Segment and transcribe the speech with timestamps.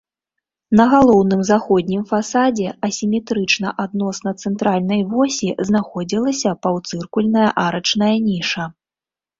[0.79, 8.63] На галоўным заходнім фасадзе асіметрычна адносна цэнтральнай восі знаходзілася паўцыркульная арачная ніша.